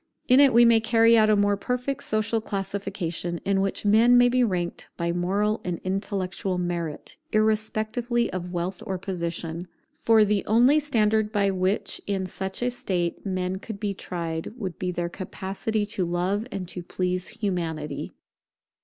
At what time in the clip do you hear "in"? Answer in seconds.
0.27-0.39, 3.45-3.61, 12.07-12.25